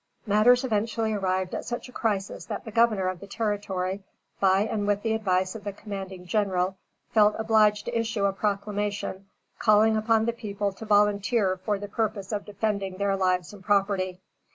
Matters 0.25 0.63
eventually 0.63 1.13
arrived 1.13 1.53
at 1.53 1.63
such 1.63 1.87
a 1.87 1.91
crisis 1.91 2.45
that 2.45 2.65
the 2.65 2.71
Governor 2.71 3.07
of 3.07 3.19
the 3.19 3.27
Territory, 3.27 4.01
by 4.39 4.61
and 4.61 4.87
with 4.87 5.03
the 5.03 5.13
advice 5.13 5.53
of 5.53 5.63
the 5.63 5.71
commanding 5.73 6.25
general, 6.25 6.75
felt 7.11 7.35
obliged 7.37 7.85
to 7.85 7.95
issue 7.95 8.25
a 8.25 8.33
proclamation 8.33 9.27
calling 9.59 9.95
upon 9.95 10.25
the 10.25 10.33
people 10.33 10.71
to 10.71 10.85
volunteer 10.85 11.55
for 11.55 11.77
the 11.77 11.87
purpose 11.87 12.31
of 12.31 12.45
defending 12.45 12.97
their 12.97 13.15
lives 13.15 13.53
and 13.53 13.63
property. 13.63 14.19